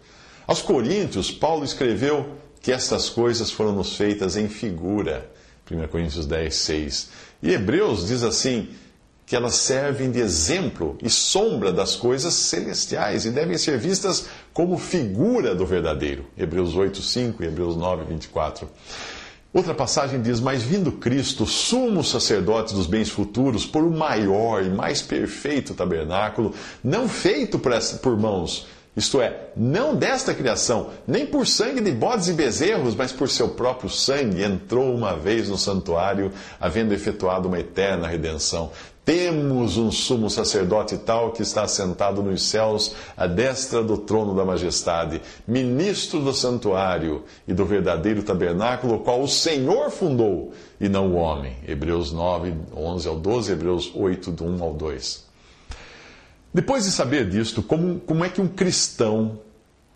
Aos 0.48 0.62
Coríntios, 0.62 1.30
Paulo 1.30 1.66
escreveu 1.66 2.38
que 2.62 2.72
estas 2.72 3.10
coisas 3.10 3.52
foram 3.52 3.74
nos 3.74 3.98
feitas 3.98 4.38
em 4.38 4.48
figura. 4.48 5.30
1 5.70 5.90
Coríntios 5.90 6.26
10, 6.26 6.56
6. 6.56 7.10
E 7.44 7.52
Hebreus 7.52 8.08
diz 8.08 8.24
assim: 8.24 8.70
que 9.32 9.36
elas 9.38 9.56
servem 9.56 10.12
de 10.12 10.20
exemplo 10.20 10.98
e 11.02 11.10
sombra 11.10 11.72
das 11.72 11.96
coisas 11.96 12.34
celestiais 12.34 13.24
e 13.24 13.32
devem 13.32 13.58
ser 13.58 13.78
vistas 13.78 14.26
como 14.52 14.78
figura 14.78 15.56
do 15.56 15.66
verdadeiro. 15.66 16.26
Hebreus 16.38 16.76
8, 16.76 17.02
5 17.02 17.42
e 17.42 17.48
Hebreus 17.48 17.78
9, 17.78 18.04
24. 18.10 18.70
Outra 19.54 19.74
passagem 19.74 20.22
diz: 20.22 20.42
Mas 20.42 20.64
vindo 20.64 20.92
Cristo, 20.92 21.46
sumo 21.46 22.04
sacerdote 22.04 22.74
dos 22.74 22.88
bens 22.88 23.10
futuros, 23.10 23.66
por 23.66 23.84
o 23.84 23.90
maior 23.90 24.66
e 24.66 24.70
mais 24.70 25.02
perfeito 25.02 25.74
tabernáculo, 25.74 26.54
não 26.84 27.08
feito 27.08 27.58
por 27.58 28.18
mãos, 28.20 28.68
isto 28.96 29.22
é, 29.22 29.52
não 29.56 29.96
desta 29.96 30.34
criação, 30.34 30.90
nem 31.08 31.26
por 31.26 31.48
sangue 31.48 31.80
de 31.80 31.92
bodes 31.92 32.28
e 32.28 32.34
bezerros, 32.34 32.94
mas 32.94 33.14
por 33.14 33.30
seu 33.30 33.48
próprio 33.48 33.90
sangue, 33.90 34.44
entrou 34.44 34.94
uma 34.94 35.16
vez 35.16 35.48
no 35.48 35.58
santuário, 35.58 36.34
havendo 36.60 36.94
efetuado 36.94 37.48
uma 37.48 37.58
eterna 37.58 38.06
redenção. 38.06 38.70
Temos 39.04 39.78
um 39.78 39.92
sumo 39.92 40.30
sacerdote 40.30 40.96
tal 40.96 41.32
que 41.32 41.42
está 41.42 41.68
sentado 41.68 42.22
nos 42.22 42.44
céus, 42.44 42.94
à 43.18 43.26
destra 43.26 43.84
do 43.84 43.98
trono 43.98 44.36
da 44.36 44.46
majestade, 44.46 45.22
ministro 45.48 46.20
do 46.20 46.32
santuário 46.32 47.24
e 47.48 47.54
do 47.54 47.66
verdadeiro 47.66 48.22
tabernáculo, 48.22 48.96
o 48.96 49.00
qual 49.00 49.22
o 49.22 49.28
Senhor 49.28 49.90
fundou, 49.90 50.54
e 50.80 50.88
não 50.88 51.14
o 51.14 51.16
homem. 51.16 51.58
Hebreus 51.68 52.12
9, 52.12 52.54
11 52.76 53.08
ao 53.08 53.20
12, 53.20 53.52
Hebreus 53.52 53.92
8, 53.96 54.32
do 54.32 54.46
1 54.46 54.64
ao 54.64 54.74
2. 54.74 55.26
Depois 56.54 56.84
de 56.84 56.92
saber 56.92 57.28
disto, 57.28 57.64
como, 57.64 58.00
como 58.02 58.24
é 58.24 58.30
que 58.30 58.42
um 58.42 58.48
cristão 58.48 59.40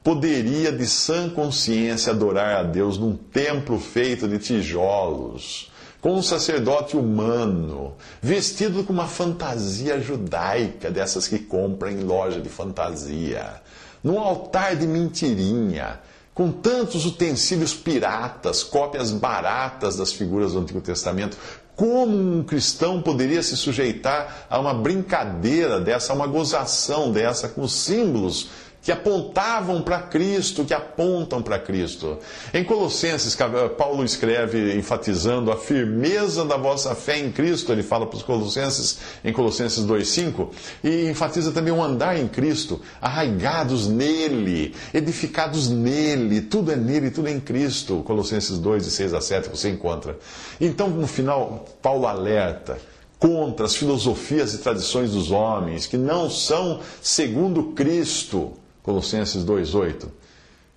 poderia 0.04 0.72
de 0.72 0.88
sã 0.88 1.30
consciência 1.30 2.12
adorar 2.12 2.58
a 2.58 2.64
Deus 2.64 2.98
num 2.98 3.16
templo 3.16 3.80
feito 3.80 4.28
de 4.28 4.40
tijolos? 4.40 5.70
Com 6.06 6.18
um 6.18 6.22
sacerdote 6.22 6.96
humano, 6.96 7.96
vestido 8.22 8.84
com 8.84 8.94
uma 8.94 9.08
fantasia 9.08 10.00
judaica, 10.00 10.92
dessas 10.92 11.28
que 11.28 11.40
compram 11.40 11.90
em 11.90 12.02
loja 12.02 12.40
de 12.40 12.48
fantasia, 12.48 13.60
num 14.04 14.20
altar 14.20 14.76
de 14.76 14.86
mentirinha, 14.86 16.00
com 16.32 16.52
tantos 16.52 17.08
utensílios 17.08 17.74
piratas, 17.74 18.62
cópias 18.62 19.10
baratas 19.10 19.96
das 19.96 20.14
figuras 20.14 20.54
do 20.54 20.60
Antigo 20.60 20.80
Testamento. 20.80 21.38
Como 21.76 22.16
um 22.16 22.44
cristão 22.44 23.02
poderia 23.02 23.42
se 23.42 23.58
sujeitar 23.58 24.46
a 24.48 24.60
uma 24.60 24.76
brincadeira 24.76 25.82
dessa, 25.82 26.14
a 26.14 26.16
uma 26.16 26.28
gozação 26.28 27.12
dessa, 27.12 27.50
com 27.50 27.68
símbolos 27.68 28.50
que 28.86 28.92
apontavam 28.92 29.82
para 29.82 30.00
Cristo, 30.00 30.64
que 30.64 30.74
apontam 30.74 31.42
para 31.42 31.58
Cristo. 31.58 32.20
Em 32.54 32.64
Colossenses, 32.64 33.36
Paulo 33.76 34.06
escreve 34.06 34.78
enfatizando 34.78 35.52
a 35.52 35.58
firmeza 35.58 36.46
da 36.46 36.56
vossa 36.56 36.94
fé 36.94 37.18
em 37.18 37.32
Cristo, 37.32 37.72
ele 37.72 37.82
fala 37.82 38.06
para 38.06 38.18
os 38.18 38.22
Colossenses 38.22 39.00
em 39.24 39.34
Colossenses 39.34 39.84
2:5, 39.84 40.52
e 40.84 41.10
enfatiza 41.10 41.52
também 41.52 41.74
o 41.74 41.82
andar 41.82 42.16
em 42.16 42.28
Cristo, 42.28 42.80
arraigados 43.02 43.88
nele, 43.88 44.76
edificados 44.94 45.68
nele, 45.68 46.42
tudo 46.42 46.72
é 46.72 46.76
nele, 46.76 47.10
tudo 47.10 47.28
é 47.28 47.32
em 47.32 47.40
Cristo. 47.40 48.04
Colossenses 48.06 48.60
2 48.60 48.84
de 48.84 48.92
6 48.92 49.16
a 49.16 49.20
7 49.20 49.50
você 49.50 49.68
encontra. 49.68 50.16
Então, 50.62 50.92
no 50.92 51.08
final, 51.08 51.66
Paulo 51.82 52.06
alerta 52.06 52.78
contra 53.18 53.66
as 53.66 53.76
filosofias 53.76 54.54
e 54.54 54.60
tradições 54.60 55.10
dos 55.10 55.32
homens 55.32 55.88
que 55.88 55.98
não 55.98 56.30
são 56.30 56.82
segundo 57.02 57.72
Cristo 57.72 58.54
Colossenses 58.86 59.44
2,8. 59.44 60.08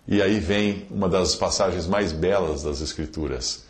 E 0.08 0.22
aí 0.22 0.40
vem 0.40 0.86
uma 0.90 1.10
das 1.10 1.34
passagens 1.34 1.86
mais 1.86 2.10
belas 2.10 2.62
das 2.62 2.80
Escrituras. 2.80 3.64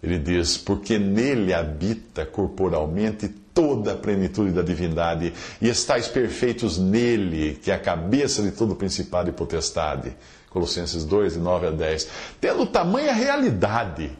Ele 0.00 0.20
diz: 0.20 0.56
Porque 0.56 1.00
nele 1.00 1.52
habita 1.52 2.24
corporalmente 2.24 3.26
toda 3.52 3.92
a 3.92 3.96
plenitude 3.96 4.52
da 4.52 4.62
divindade, 4.62 5.32
e 5.60 5.68
estáis 5.68 6.06
perfeitos 6.06 6.78
nele, 6.78 7.58
que 7.60 7.72
é 7.72 7.74
a 7.74 7.78
cabeça 7.78 8.40
de 8.40 8.52
todo 8.52 8.76
principado 8.76 9.30
e 9.30 9.32
potestade. 9.32 10.16
Colossenses 10.48 11.04
2, 11.04 11.32
de 11.32 11.40
9 11.40 11.66
a 11.66 11.70
10. 11.72 12.08
Tendo 12.40 12.64
tamanha 12.66 13.12
realidade 13.12 14.12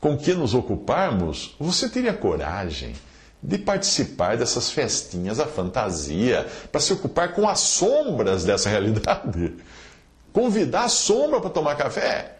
com 0.00 0.18
que 0.18 0.34
nos 0.34 0.54
ocuparmos, 0.54 1.54
você 1.60 1.88
teria 1.88 2.12
coragem 2.12 2.94
de 3.42 3.58
participar 3.58 4.36
dessas 4.36 4.70
festinhas, 4.70 5.38
a 5.38 5.46
fantasia, 5.46 6.46
para 6.70 6.80
se 6.80 6.92
ocupar 6.92 7.32
com 7.32 7.48
as 7.48 7.60
sombras 7.60 8.44
dessa 8.44 8.68
realidade. 8.68 9.54
Convidar 10.32 10.84
a 10.84 10.88
sombra 10.88 11.40
para 11.40 11.50
tomar 11.50 11.76
café. 11.76 12.36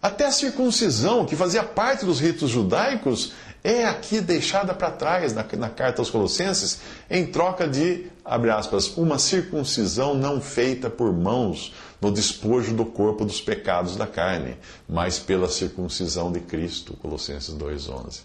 Até 0.00 0.26
a 0.26 0.30
circuncisão, 0.30 1.26
que 1.26 1.34
fazia 1.34 1.64
parte 1.64 2.04
dos 2.04 2.20
ritos 2.20 2.50
judaicos, 2.50 3.32
é 3.64 3.84
aqui 3.84 4.20
deixada 4.20 4.72
para 4.72 4.92
trás 4.92 5.32
na, 5.32 5.44
na, 5.56 5.68
carta 5.68 6.00
aos 6.00 6.10
Colossenses, 6.10 6.78
em 7.10 7.26
troca 7.26 7.66
de, 7.66 8.06
abre 8.24 8.50
aspas, 8.50 8.96
uma 8.96 9.18
circuncisão 9.18 10.14
não 10.14 10.40
feita 10.40 10.88
por 10.88 11.12
mãos 11.12 11.74
no 12.00 12.12
despojo 12.12 12.72
do 12.74 12.86
corpo 12.86 13.24
dos 13.24 13.40
pecados 13.40 13.96
da 13.96 14.06
carne, 14.06 14.56
mas 14.88 15.18
pela 15.18 15.48
circuncisão 15.48 16.30
de 16.30 16.38
Cristo. 16.40 16.96
Colossenses 17.02 17.52
2,11. 17.54 18.20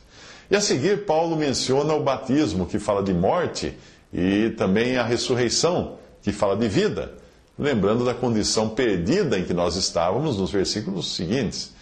E 0.50 0.56
a 0.56 0.62
seguir, 0.62 1.06
Paulo 1.06 1.36
menciona 1.36 1.94
o 1.94 2.04
batismo, 2.04 2.66
que 2.66 2.80
fala 2.80 3.02
de 3.02 3.14
morte, 3.14 3.78
e 4.14 4.52
também 4.52 4.98
a 4.98 5.04
ressurreição, 5.04 5.98
que 6.22 6.32
fala 6.32 6.56
de 6.56 6.68
vida, 6.68 7.14
lembrando 7.58 8.06
da 8.06 8.14
condição 8.14 8.70
perdida 8.70 9.38
em 9.38 9.44
que 9.44 9.54
nós 9.54 9.76
estávamos 9.76 10.38
nos 10.38 10.52
versículos 10.52 11.16
seguintes. 11.16 11.74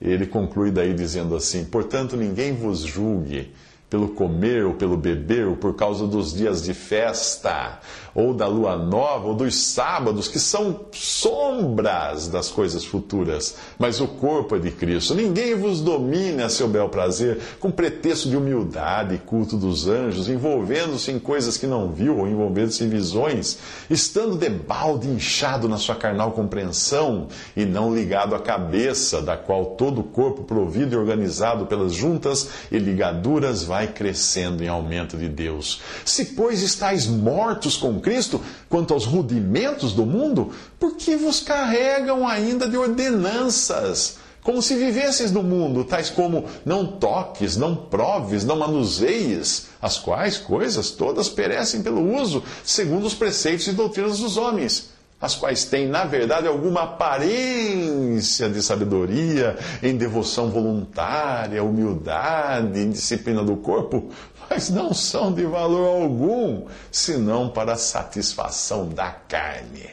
Ele 0.00 0.26
conclui 0.26 0.70
daí 0.70 0.94
dizendo 0.94 1.36
assim: 1.36 1.64
Portanto, 1.64 2.16
ninguém 2.16 2.54
vos 2.54 2.80
julgue 2.80 3.52
pelo 3.90 4.10
comer 4.10 4.64
ou 4.64 4.74
pelo 4.74 4.96
beber, 4.96 5.48
ou 5.48 5.56
por 5.56 5.74
causa 5.74 6.06
dos 6.06 6.32
dias 6.32 6.62
de 6.62 6.72
festa, 6.72 7.80
ou 8.14 8.32
da 8.32 8.46
lua 8.46 8.76
nova, 8.76 9.26
ou 9.26 9.34
dos 9.34 9.56
sábados, 9.56 10.28
que 10.28 10.38
são 10.38 10.80
sombras 10.92 12.28
das 12.28 12.48
coisas 12.48 12.84
futuras, 12.84 13.56
mas 13.76 14.00
o 14.00 14.06
corpo 14.06 14.54
é 14.54 14.58
de 14.60 14.70
Cristo. 14.70 15.14
Ninguém 15.14 15.56
vos 15.56 15.80
domine 15.80 16.42
a 16.42 16.48
seu 16.48 16.68
bel 16.68 16.88
prazer, 16.88 17.40
com 17.58 17.70
pretexto 17.70 18.28
de 18.28 18.36
humildade 18.36 19.16
e 19.16 19.18
culto 19.18 19.56
dos 19.56 19.88
anjos, 19.88 20.28
envolvendo-se 20.28 21.10
em 21.10 21.18
coisas 21.18 21.56
que 21.56 21.66
não 21.66 21.90
viu, 21.90 22.18
ou 22.18 22.28
envolvendo-se 22.28 22.84
em 22.84 22.88
visões, 22.88 23.58
estando 23.88 24.36
de 24.36 24.48
balde 24.48 25.08
inchado 25.08 25.68
na 25.68 25.78
sua 25.78 25.96
carnal 25.96 26.30
compreensão, 26.30 27.26
e 27.56 27.64
não 27.64 27.92
ligado 27.92 28.36
à 28.36 28.38
cabeça, 28.38 29.20
da 29.20 29.36
qual 29.36 29.66
todo 29.66 30.00
o 30.00 30.04
corpo, 30.04 30.44
provido 30.44 30.94
e 30.94 30.98
organizado 30.98 31.66
pelas 31.66 31.92
juntas 31.92 32.48
e 32.70 32.78
ligaduras, 32.78 33.64
vai 33.64 33.79
vai 33.80 33.88
crescendo 33.88 34.62
em 34.62 34.68
aumento 34.68 35.16
de 35.16 35.26
Deus. 35.26 35.80
Se, 36.04 36.26
pois, 36.26 36.60
estáis 36.60 37.06
mortos 37.06 37.78
com 37.78 37.98
Cristo 37.98 38.38
quanto 38.68 38.92
aos 38.92 39.06
rudimentos 39.06 39.94
do 39.94 40.04
mundo, 40.04 40.52
por 40.78 40.96
que 40.96 41.16
vos 41.16 41.40
carregam 41.40 42.28
ainda 42.28 42.68
de 42.68 42.76
ordenanças? 42.76 44.18
Como 44.42 44.60
se 44.60 44.74
vivesseis 44.74 45.32
no 45.32 45.42
mundo, 45.42 45.84
tais 45.84 46.10
como 46.10 46.44
não 46.64 46.86
toques, 46.86 47.56
não 47.56 47.74
proves, 47.74 48.44
não 48.44 48.56
manuseies, 48.56 49.68
as 49.80 49.98
quais 49.98 50.36
coisas 50.36 50.90
todas 50.90 51.28
perecem 51.28 51.82
pelo 51.82 52.16
uso, 52.16 52.42
segundo 52.62 53.06
os 53.06 53.14
preceitos 53.14 53.66
e 53.66 53.72
doutrinas 53.72 54.18
dos 54.18 54.36
homens 54.36 54.90
as 55.20 55.34
quais 55.34 55.64
têm, 55.66 55.86
na 55.86 56.04
verdade, 56.04 56.46
alguma 56.46 56.82
aparência 56.82 58.48
de 58.48 58.62
sabedoria, 58.62 59.58
em 59.82 59.96
devoção 59.96 60.50
voluntária, 60.50 61.62
humildade, 61.62 62.80
em 62.80 62.90
disciplina 62.90 63.44
do 63.44 63.56
corpo, 63.56 64.08
mas 64.48 64.70
não 64.70 64.94
são 64.94 65.30
de 65.30 65.44
valor 65.44 66.02
algum, 66.02 66.66
senão 66.90 67.50
para 67.50 67.74
a 67.74 67.76
satisfação 67.76 68.88
da 68.88 69.10
carne. 69.10 69.90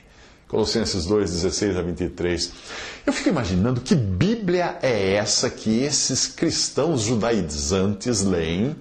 Colossenses 0.47 1.05
2, 1.05 1.29
16 1.29 1.75
a 1.75 1.81
23. 1.81 2.53
Eu 3.05 3.11
fico 3.11 3.27
imaginando 3.27 3.81
que 3.81 3.95
Bíblia 3.95 4.77
é 4.81 5.15
essa 5.15 5.49
que 5.49 5.81
esses 5.83 6.25
cristãos 6.25 7.01
judaizantes 7.01 8.23
leem, 8.23 8.77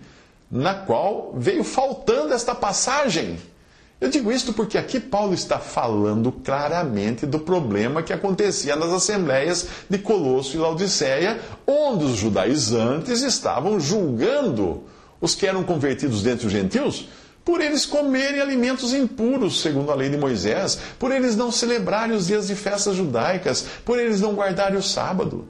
na 0.49 0.75
qual 0.75 1.35
veio 1.37 1.65
faltando 1.65 2.33
esta 2.33 2.55
passagem. 2.55 3.37
Eu 3.99 4.11
digo 4.11 4.31
isto 4.31 4.53
porque 4.53 4.77
aqui 4.77 5.01
Paulo 5.01 5.33
está 5.33 5.59
falando 5.59 6.31
claramente 6.31 7.25
do 7.25 7.39
problema 7.39 8.03
que 8.03 8.13
acontecia 8.13 8.77
nas 8.77 8.93
assembleias 8.93 9.67
de 9.89 9.97
Colosso 9.97 10.55
e 10.55 10.61
Laodiceia, 10.61 11.41
onde 11.67 12.05
os 12.05 12.17
judaizantes 12.17 13.23
estavam 13.23 13.81
julgando 13.81 14.83
os 15.19 15.35
que 15.35 15.47
eram 15.47 15.65
convertidos 15.65 16.23
dentre 16.23 16.47
os 16.47 16.53
gentios 16.53 17.09
por 17.47 17.61
eles 17.61 17.87
comerem 17.87 18.41
alimentos 18.41 18.93
impuros, 18.93 19.61
segundo 19.61 19.93
a 19.93 19.95
lei 19.95 20.11
de 20.11 20.17
Moisés, 20.17 20.81
por 20.99 21.13
eles 21.13 21.37
não 21.37 21.53
celebrarem 21.53 22.17
os 22.17 22.27
dias 22.27 22.49
de 22.49 22.57
festas 22.57 22.97
judaicas, 22.97 23.65
por 23.85 24.01
eles 24.01 24.21
não 24.21 24.35
guardarem 24.35 24.77
o 24.77 24.83
sábado. 24.83 25.47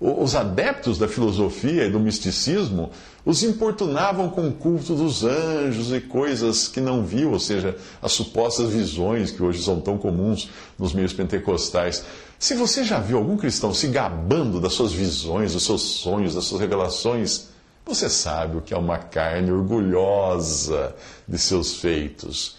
Os 0.00 0.34
adeptos 0.34 0.96
da 0.96 1.06
filosofia 1.06 1.84
e 1.84 1.90
do 1.90 2.00
misticismo 2.00 2.90
os 3.22 3.42
importunavam 3.42 4.30
com 4.30 4.48
o 4.48 4.52
culto 4.52 4.94
dos 4.94 5.24
anjos 5.24 5.92
e 5.92 6.00
coisas 6.00 6.66
que 6.68 6.80
não 6.80 7.04
viu, 7.04 7.32
ou 7.32 7.38
seja, 7.38 7.76
as 8.00 8.12
supostas 8.12 8.70
visões 8.70 9.30
que 9.30 9.42
hoje 9.42 9.62
são 9.62 9.78
tão 9.78 9.98
comuns 9.98 10.48
nos 10.78 10.94
meios 10.94 11.12
pentecostais. 11.12 12.02
Se 12.38 12.54
você 12.54 12.82
já 12.82 12.98
viu 12.98 13.18
algum 13.18 13.36
cristão 13.36 13.74
se 13.74 13.88
gabando 13.88 14.58
das 14.58 14.72
suas 14.72 14.90
visões, 14.90 15.52
dos 15.52 15.66
seus 15.66 15.82
sonhos, 15.82 16.34
das 16.34 16.44
suas 16.44 16.62
revelações, 16.62 17.48
você 17.84 18.08
sabe 18.08 18.56
o 18.56 18.62
que 18.62 18.72
é 18.72 18.78
uma 18.78 18.96
carne 18.96 19.52
orgulhosa 19.52 20.96
de 21.28 21.36
seus 21.36 21.74
feitos. 21.74 22.56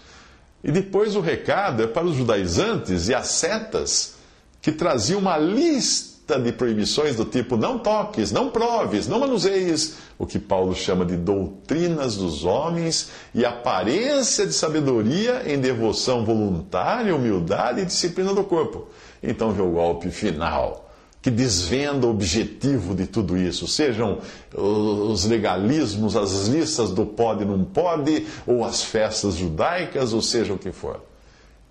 E 0.64 0.72
depois 0.72 1.16
o 1.16 1.22
recado 1.22 1.82
é 1.82 1.88
para 1.88 2.06
os 2.06 2.16
judaizantes 2.16 3.08
e 3.08 3.16
as 3.16 3.30
setas 3.30 4.14
que 4.62 4.72
traziam 4.72 5.20
uma 5.20 5.40
lista 5.40 6.11
lista 6.32 6.40
de 6.40 6.52
proibições 6.52 7.16
do 7.16 7.26
tipo 7.26 7.58
não 7.58 7.78
toques, 7.80 8.32
não 8.32 8.50
proves, 8.50 9.08
não 9.08 9.20
manuseies, 9.20 9.96
o 10.18 10.26
que 10.26 10.40
Paulo 10.40 10.74
chama 10.76 11.06
de 11.06 11.18
doutrinas 11.18 12.16
dos 12.16 12.46
homens 12.46 13.10
e 13.34 13.46
aparência 13.46 14.46
de 14.46 14.54
sabedoria 14.54 15.44
em 15.46 15.60
devoção 15.60 16.24
voluntária, 16.24 17.16
humildade 17.16 17.82
e 17.82 17.86
disciplina 17.86 18.34
do 18.34 18.44
corpo. 18.44 18.88
Então 19.22 19.52
vê 19.52 19.62
o 19.62 19.72
golpe 19.72 20.10
final 20.10 20.88
que 21.22 21.30
desvenda 21.30 22.08
o 22.08 22.10
objetivo 22.10 22.96
de 22.96 23.06
tudo 23.06 23.38
isso, 23.38 23.68
sejam 23.68 24.18
os 24.56 25.24
legalismos, 25.26 26.16
as 26.16 26.48
listas 26.48 26.90
do 26.90 27.06
pode 27.06 27.44
e 27.44 27.46
não 27.46 27.64
pode, 27.64 28.26
ou 28.48 28.66
as 28.66 28.84
festas 28.84 29.36
judaicas, 29.36 30.14
ou 30.14 30.22
seja 30.24 30.52
o 30.52 30.58
que 30.58 30.72
for. 30.72 31.00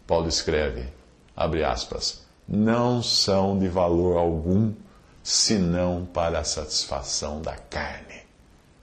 Paulo 0.07 0.29
escreve, 0.29 0.85
abre 1.37 1.64
aspas, 1.64 2.21
não 2.50 3.00
são 3.00 3.57
de 3.57 3.69
valor 3.69 4.16
algum, 4.16 4.73
senão 5.23 6.09
para 6.12 6.40
a 6.40 6.45
satisfação 6.45 7.40
da 7.40 7.54
carne. 7.54 8.21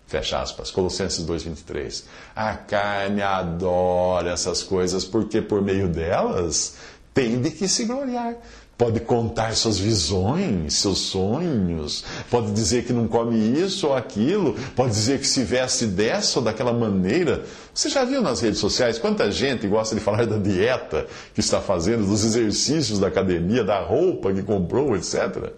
Fecha 0.07 0.39
aspas, 0.41 0.71
Colossenses 0.71 1.25
2,23. 1.25 2.05
A 2.33 2.55
carne 2.55 3.21
adora 3.21 4.31
essas 4.31 4.63
coisas 4.63 5.03
porque 5.03 5.41
por 5.41 5.61
meio 5.61 5.89
delas 5.89 6.77
tem 7.13 7.41
de 7.41 7.51
que 7.51 7.67
se 7.67 7.83
gloriar. 7.83 8.37
Pode 8.77 8.99
contar 8.99 9.55
suas 9.55 9.79
visões, 9.79 10.75
seus 10.75 10.99
sonhos, 10.99 12.03
pode 12.29 12.51
dizer 12.51 12.85
que 12.85 12.93
não 12.93 13.07
come 13.07 13.35
isso 13.35 13.87
ou 13.87 13.95
aquilo, 13.95 14.55
pode 14.75 14.91
dizer 14.91 15.19
que 15.19 15.25
se 15.25 15.43
veste 15.43 15.87
dessa 15.87 16.37
ou 16.37 16.45
daquela 16.45 16.71
maneira. 16.71 17.43
Você 17.73 17.89
já 17.89 18.05
viu 18.05 18.21
nas 18.21 18.39
redes 18.39 18.59
sociais 18.59 18.99
quanta 18.99 19.31
gente 19.31 19.67
gosta 19.67 19.95
de 19.95 20.01
falar 20.01 20.27
da 20.27 20.37
dieta 20.37 21.07
que 21.33 21.39
está 21.39 21.59
fazendo, 21.59 22.05
dos 22.05 22.23
exercícios 22.23 22.99
da 22.99 23.07
academia, 23.07 23.63
da 23.63 23.79
roupa 23.79 24.31
que 24.31 24.43
comprou, 24.43 24.95
etc. 24.95 25.51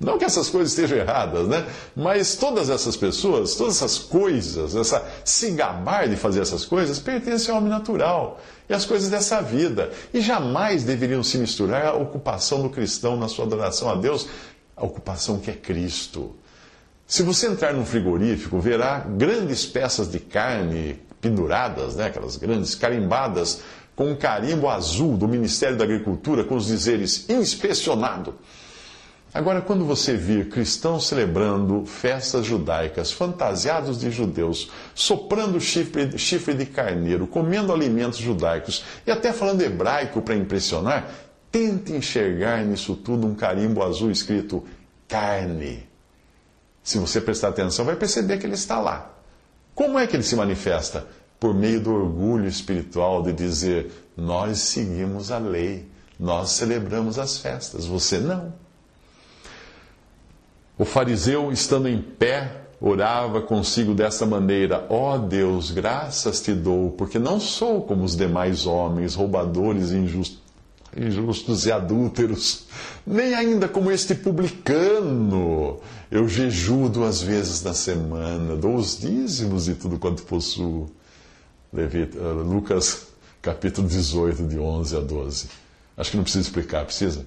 Não 0.00 0.16
que 0.16 0.24
essas 0.24 0.48
coisas 0.48 0.70
estejam 0.70 0.96
erradas, 0.96 1.46
né? 1.46 1.66
Mas 1.94 2.34
todas 2.34 2.70
essas 2.70 2.96
pessoas, 2.96 3.54
todas 3.54 3.76
essas 3.76 3.98
coisas, 3.98 4.74
essa 4.74 5.06
se 5.22 5.50
gabar 5.50 6.08
de 6.08 6.16
fazer 6.16 6.40
essas 6.40 6.64
coisas, 6.64 6.98
pertencem 6.98 7.52
ao 7.52 7.58
homem 7.58 7.70
natural 7.70 8.40
e 8.66 8.72
às 8.72 8.86
coisas 8.86 9.10
dessa 9.10 9.42
vida. 9.42 9.90
E 10.14 10.22
jamais 10.22 10.84
deveriam 10.84 11.22
se 11.22 11.36
misturar 11.36 11.88
à 11.88 11.92
ocupação 11.92 12.62
do 12.62 12.70
cristão 12.70 13.14
na 13.14 13.28
sua 13.28 13.44
adoração 13.44 13.90
a 13.90 13.94
Deus, 13.94 14.26
a 14.74 14.86
ocupação 14.86 15.38
que 15.38 15.50
é 15.50 15.54
Cristo. 15.54 16.34
Se 17.06 17.22
você 17.22 17.48
entrar 17.48 17.74
num 17.74 17.84
frigorífico, 17.84 18.58
verá 18.58 19.00
grandes 19.00 19.66
peças 19.66 20.10
de 20.10 20.18
carne 20.18 20.98
penduradas, 21.20 21.96
né? 21.96 22.06
aquelas 22.06 22.36
grandes 22.36 22.74
carimbadas, 22.74 23.60
com 23.94 24.12
um 24.12 24.16
carimbo 24.16 24.66
azul 24.66 25.14
do 25.18 25.28
Ministério 25.28 25.76
da 25.76 25.84
Agricultura, 25.84 26.42
com 26.42 26.56
os 26.56 26.68
dizeres 26.68 27.28
inspecionado. 27.28 28.34
Agora, 29.32 29.60
quando 29.60 29.84
você 29.84 30.16
vir 30.16 30.48
cristãos 30.48 31.06
celebrando 31.06 31.86
festas 31.86 32.44
judaicas, 32.44 33.12
fantasiados 33.12 34.00
de 34.00 34.10
judeus, 34.10 34.70
soprando 34.92 35.60
chifre, 35.60 36.18
chifre 36.18 36.52
de 36.52 36.66
carneiro, 36.66 37.28
comendo 37.28 37.72
alimentos 37.72 38.18
judaicos 38.18 38.84
e 39.06 39.10
até 39.10 39.32
falando 39.32 39.62
hebraico 39.62 40.20
para 40.20 40.34
impressionar, 40.34 41.08
tente 41.50 41.92
enxergar 41.92 42.64
nisso 42.64 42.96
tudo 42.96 43.24
um 43.24 43.34
carimbo 43.34 43.84
azul 43.84 44.10
escrito 44.10 44.64
carne. 45.06 45.88
Se 46.82 46.98
você 46.98 47.20
prestar 47.20 47.48
atenção, 47.48 47.84
vai 47.84 47.94
perceber 47.94 48.38
que 48.38 48.46
ele 48.46 48.54
está 48.54 48.80
lá. 48.80 49.12
Como 49.76 49.96
é 49.96 50.08
que 50.08 50.16
ele 50.16 50.24
se 50.24 50.34
manifesta? 50.34 51.06
Por 51.38 51.54
meio 51.54 51.80
do 51.80 51.92
orgulho 51.94 52.48
espiritual 52.48 53.22
de 53.22 53.32
dizer: 53.32 53.92
nós 54.16 54.58
seguimos 54.58 55.30
a 55.30 55.38
lei, 55.38 55.88
nós 56.18 56.50
celebramos 56.50 57.16
as 57.16 57.38
festas, 57.38 57.86
você 57.86 58.18
não. 58.18 58.52
O 60.80 60.84
fariseu, 60.86 61.52
estando 61.52 61.90
em 61.90 62.00
pé, 62.00 62.62
orava 62.80 63.42
consigo 63.42 63.92
dessa 63.92 64.24
maneira: 64.24 64.86
Ó 64.88 65.14
oh 65.14 65.18
Deus, 65.18 65.70
graças 65.70 66.40
te 66.40 66.54
dou, 66.54 66.92
porque 66.92 67.18
não 67.18 67.38
sou 67.38 67.82
como 67.82 68.02
os 68.02 68.16
demais 68.16 68.64
homens, 68.64 69.14
roubadores 69.14 69.90
injustos, 69.90 70.40
injustos 70.96 71.66
e 71.66 71.70
adúlteros, 71.70 72.64
nem 73.06 73.34
ainda 73.34 73.68
como 73.68 73.90
este 73.90 74.14
publicano. 74.14 75.78
Eu 76.10 76.26
jejuo 76.26 76.88
duas 76.88 77.20
vezes 77.20 77.62
na 77.62 77.74
semana, 77.74 78.56
dou 78.56 78.76
os 78.76 78.98
dízimos 78.98 79.68
e 79.68 79.74
tudo 79.74 79.98
quanto 79.98 80.22
possuo. 80.22 80.86
Uh, 81.74 82.42
Lucas 82.42 83.08
capítulo 83.42 83.86
18, 83.86 84.44
de 84.44 84.58
11 84.58 84.96
a 84.96 85.00
12. 85.00 85.46
Acho 85.94 86.10
que 86.10 86.16
não 86.16 86.24
precisa 86.24 86.48
explicar, 86.48 86.86
precisa? 86.86 87.26